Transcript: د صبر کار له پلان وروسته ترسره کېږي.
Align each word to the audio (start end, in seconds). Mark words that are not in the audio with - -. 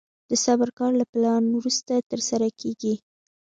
د 0.29 0.31
صبر 0.43 0.69
کار 0.77 0.91
له 1.01 1.05
پلان 1.11 1.43
وروسته 1.55 1.93
ترسره 2.11 2.47
کېږي. 2.59 2.93